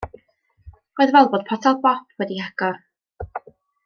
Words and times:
Roedd 1.01 1.13
fel 1.15 1.29
bod 1.35 1.45
potel 1.51 1.77
bop 1.83 2.19
wedi'i 2.23 2.43
hagor. 2.47 2.81